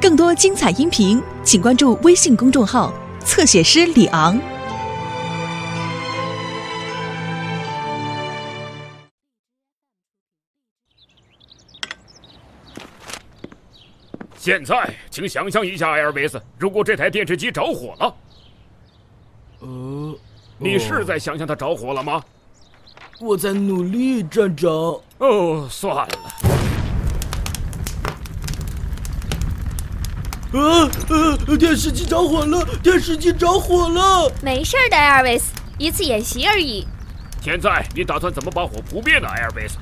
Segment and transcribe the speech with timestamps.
[0.00, 2.92] 更多精彩音频，请关注微信公众号
[3.24, 4.38] “侧写师李昂”。
[14.36, 18.14] 现在，请想象一下，艾尔维斯，如果这台电视机着火了，
[19.60, 20.14] 呃，
[20.58, 22.22] 你是在想象它着火了吗？
[23.20, 24.68] 我在努力，站长。
[25.16, 26.08] 哦，算了。
[30.54, 32.64] 啊呃，电视机着火了！
[32.80, 34.30] 电视机着火了！
[34.40, 36.86] 没事的，艾尔维斯，一次演习而已。
[37.40, 39.78] 现在你打算怎么把火扑灭呢，艾尔维斯？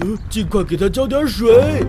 [0.00, 1.84] 呃，尽快给它浇点水。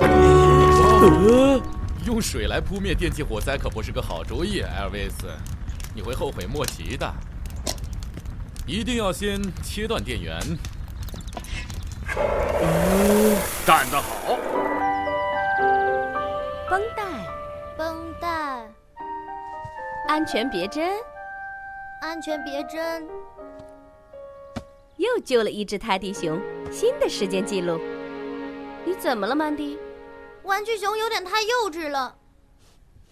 [0.00, 1.62] 呃，
[2.04, 5.26] 用水来扑灭电气火灾可不是个好主意，艾尔维斯，
[5.94, 7.08] 你会后悔莫及的。
[8.66, 10.36] 一定要先切断电源。
[13.64, 14.36] 干得好！
[20.08, 20.96] 安全别针，
[22.00, 23.06] 安全别针，
[24.98, 26.40] 又救了一只泰迪熊，
[26.70, 27.80] 新的时间记录。
[28.84, 29.76] 你怎么了，曼迪？
[30.44, 32.16] 玩具熊有点太幼稚了。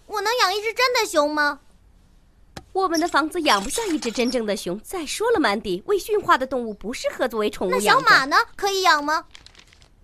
[0.07, 1.59] 我能养一只真的熊吗？
[2.71, 4.79] 我们的房子养不下一只真正的熊。
[4.79, 8.37] 再说了，曼迪，未驯化的动物不适合作为宠物那小马呢？
[8.55, 9.25] 可以养吗？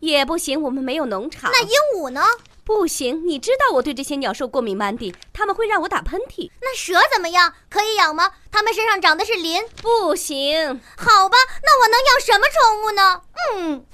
[0.02, 1.50] 也不行，我们没有农场。
[1.54, 2.22] 那鹦鹉呢？
[2.64, 6.50] 不行，你知道我对这些鸟兽过敏，曼迪，它们会让我打喷嚏。
[6.62, 7.54] 那蛇怎么样？
[7.70, 8.32] 可以养吗？
[8.52, 9.62] 它们身上长的是鳞。
[9.82, 10.80] 不行。
[10.96, 13.22] 好吧，那我能养什么宠物呢？
[13.56, 13.86] 嗯。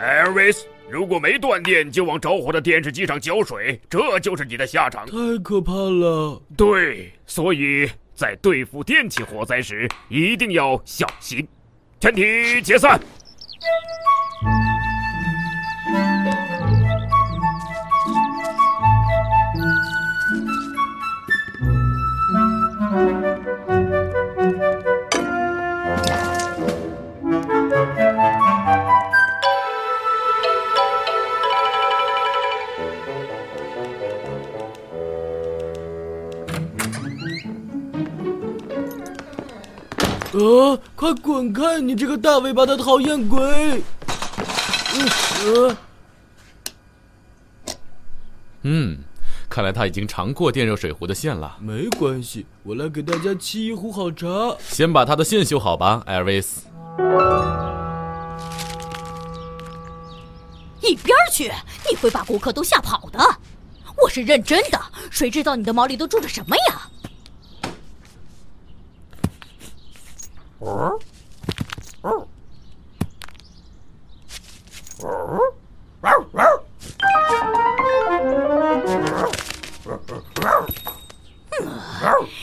[0.00, 5.06] 艾尔维斯，如果没断电就往着火的电视机上浇水，这就是你的下场。
[5.06, 6.42] 太可怕了。
[6.56, 11.46] 对，所以在对付电气火灾时一定要小心。
[12.00, 13.00] 全体解散。
[40.74, 40.80] 啊！
[40.94, 43.82] 快滚开，你这个大尾巴的讨厌鬼！
[45.44, 45.76] 呃，
[48.62, 48.98] 嗯，
[49.48, 51.56] 看来他已经尝过电热水壶的线了。
[51.60, 54.56] 没关系，我来给大家沏一壶好茶。
[54.68, 56.62] 先把他的线修好吧，艾尔维斯。
[60.80, 61.50] 一边去！
[61.90, 63.18] 你会把顾客都吓跑的。
[64.02, 64.80] 我是认真的，
[65.10, 66.90] 谁知道你的毛里都住着什么呀？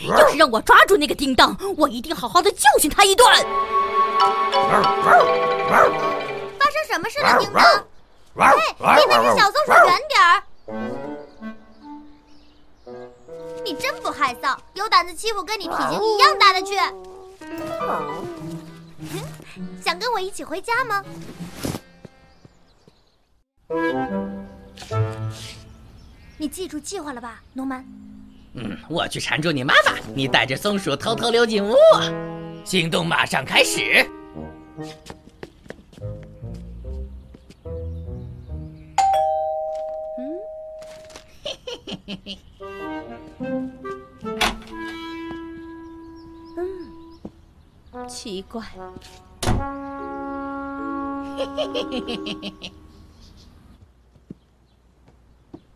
[0.07, 3.25] 要是让我抓住那个叮当，我一定好好的教训他一顿。
[6.59, 7.63] 发生什么事了，叮当？
[8.35, 10.43] 嘿，离那只小松鼠远点儿！
[13.63, 16.75] 你真不害臊，有胆子欺负跟你体型一样大的去！
[19.81, 21.03] 想跟我一起回家吗？
[26.37, 27.85] 你记住计划了吧，农曼？
[28.53, 31.75] 嗯，我去缠住你妈妈，你带着松鼠偷偷溜进屋。
[32.65, 34.05] 行动马上开始。
[48.07, 48.61] 奇怪。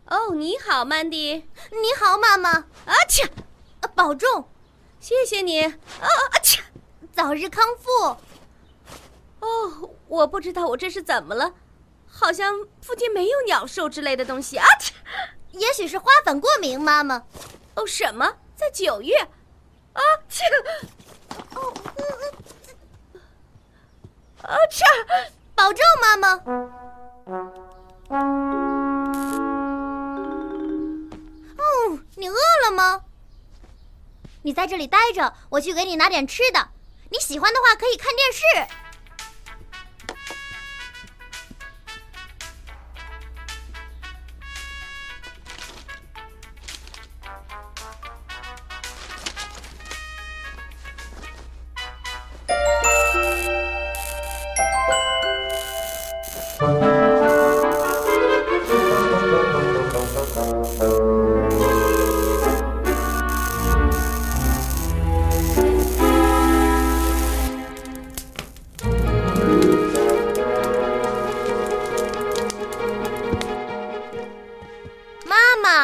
[0.07, 1.33] 哦，你好，曼迪。
[1.71, 2.49] 你好，妈妈。
[2.51, 2.65] 啊
[3.09, 3.27] 切，
[3.95, 4.47] 保重。
[4.99, 5.63] 谢谢你。
[5.63, 6.61] 啊啊切，
[7.11, 7.89] 早日康复。
[9.39, 11.53] 哦，我不知道我这是怎么了，
[12.07, 14.93] 好像附近没有鸟兽之类的东西啊切。
[15.51, 17.23] 也许是花粉过敏，妈妈。
[17.75, 18.37] 哦，什么？
[18.55, 19.27] 在九月？
[19.95, 20.43] 啊切！
[21.55, 21.73] 哦，
[24.43, 24.83] 啊切！
[25.55, 26.33] 保证，妈妈。
[31.57, 31.63] 哦，
[32.15, 33.01] 你饿了吗？
[34.43, 36.69] 你在这里待着，我去给你拿点吃的。
[37.09, 38.41] 你喜欢的话，可以看电视。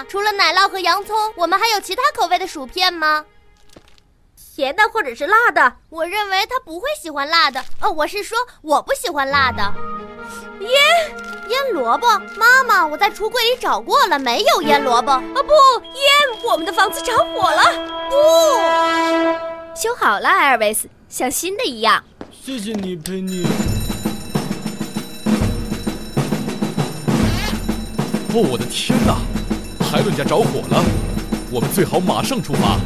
[0.10, 3.26] 除了奶酪和洋葱，我们还有其他口味的薯片吗？
[4.36, 5.78] 咸的或者是辣的？
[5.90, 7.64] 我认为他不会喜欢辣的。
[7.80, 9.91] 哦，我是说我不喜欢辣的。
[10.62, 10.72] 腌
[11.50, 12.08] 腌萝卜？
[12.38, 15.12] 妈妈，我在橱柜里找过了，没有腌萝卜。
[15.12, 15.52] 啊不，
[15.96, 16.46] 腌！
[16.46, 17.63] 我们的房子着火了！
[18.10, 18.16] 不，
[19.75, 22.04] 修好了，艾尔维斯，像新的一样。
[22.31, 23.46] 谢谢你，佩妮。
[28.34, 29.18] 哦，我的天哪！
[29.84, 30.84] 海伦家着火了，
[31.52, 32.78] 我们最好马上出发。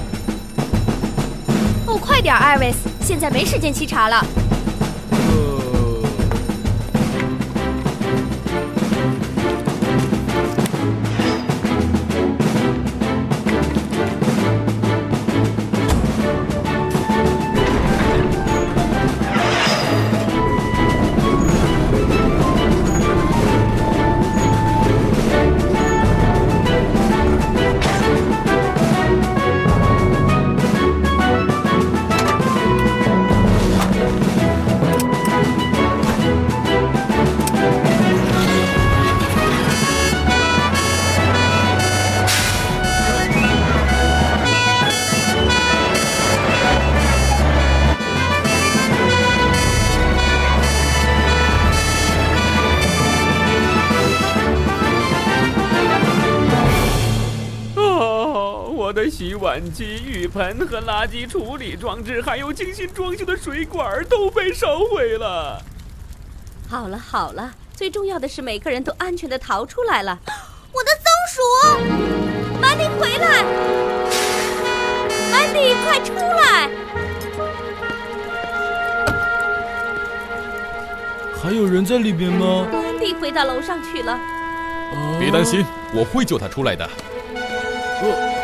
[1.86, 4.26] 哦，快点，艾尔维斯，现在没时间沏茶了。
[59.56, 65.62] 碗机、浴盆和垃圾处理装置，还有精心装修的水管都被烧毁了。
[66.70, 70.20] 好了好了，最重要的是每个人都安全的逃出来了。
[70.74, 71.42] 我的松鼠！
[72.60, 73.44] 曼迪回来！
[75.32, 76.70] 曼迪，快出来！
[81.42, 82.68] 还有人在里边吗？
[82.74, 84.12] 曼迪回到楼上去了。
[84.12, 86.86] 啊别担心，我会救他出来的。
[88.04, 88.35] 呃呃，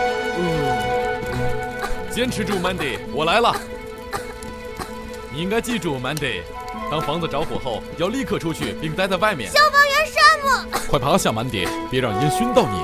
[2.21, 3.51] 坚持住，Mandy，我来了。
[5.33, 6.44] 你应该记住，Mandy，
[6.91, 9.50] 当房子着火后，要立刻出去并待在外面。
[9.50, 12.77] 消防员山姆，快爬下，Mandy，别让烟熏到你。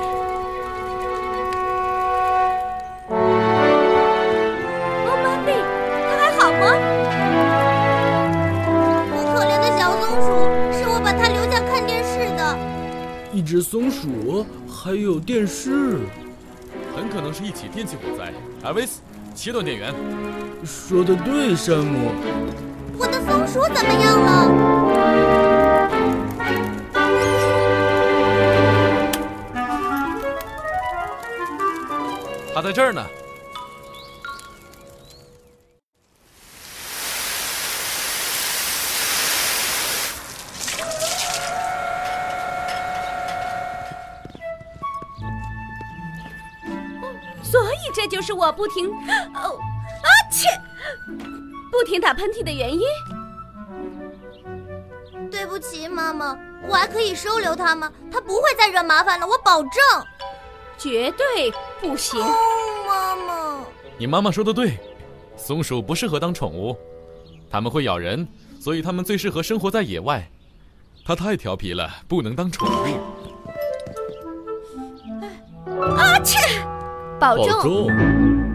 [5.06, 5.52] 哦，曼迪，
[6.02, 6.74] 他还好吗？
[9.14, 10.26] 我可怜的小松鼠，
[10.76, 12.42] 是我把它留下看电视的。
[13.32, 16.00] 一只松鼠，还有电视。
[16.96, 18.32] 很可能是一起电器火灾。
[18.64, 19.00] 艾维斯，
[19.38, 19.94] 切断电源。
[20.64, 22.10] 说的对，山姆。
[22.98, 24.28] 我的松鼠怎么样了？
[32.52, 33.06] 他在这儿呢。
[47.42, 48.88] 所以这就是我不停
[49.34, 50.48] 哦啊切，
[51.70, 52.80] 不停打喷嚏的原因。
[55.30, 56.36] 对不起，妈妈，
[56.68, 57.92] 我还可以收留它吗？
[58.10, 59.72] 它不会再惹麻烦了，我保证。
[60.78, 62.20] 绝对不行！
[62.20, 62.34] 哦，
[62.86, 63.64] 妈妈，
[63.98, 64.78] 你妈妈说的对，
[65.36, 66.76] 松鼠不适合当宠物，
[67.50, 68.26] 它们会咬人，
[68.60, 70.26] 所以它们最适合生活在野外。
[71.04, 72.72] 它太调皮了，不能当宠物。
[75.96, 76.38] 啊切，
[77.18, 78.47] 保重。